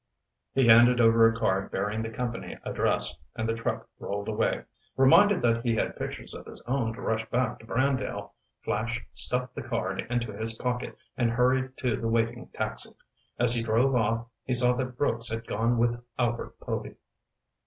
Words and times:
He 0.51 0.65
handed 0.65 0.99
over 0.99 1.27
a 1.29 1.35
card 1.35 1.69
bearing 1.69 2.01
the 2.01 2.09
company 2.09 2.57
address, 2.65 3.15
and 3.35 3.47
the 3.47 3.53
truck 3.53 3.87
rolled 3.99 4.27
away. 4.29 4.63
Reminded 4.97 5.43
that 5.43 5.63
he 5.63 5.75
had 5.75 5.95
pictures 5.95 6.33
of 6.33 6.47
his 6.47 6.59
own 6.61 6.91
to 6.95 7.01
rush 7.03 7.29
back 7.29 7.59
to 7.59 7.67
Brandale, 7.67 8.31
Flash 8.63 9.05
stuffed 9.13 9.53
the 9.53 9.61
card 9.61 9.99
into 10.09 10.33
his 10.35 10.55
pocket, 10.57 10.97
and 11.15 11.29
hurried 11.29 11.77
to 11.77 11.97
the 11.97 12.07
waiting 12.07 12.47
taxi. 12.51 12.95
As 13.37 13.53
he 13.53 13.61
drove 13.61 13.93
off 13.93 14.25
he 14.43 14.53
saw 14.53 14.73
that 14.73 14.97
Brooks 14.97 15.29
had 15.29 15.45
gone 15.45 15.77
with 15.77 16.03
Albert 16.17 16.59
Povy. 16.59 16.95